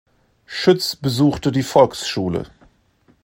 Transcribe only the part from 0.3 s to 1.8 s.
Schütz besuchte die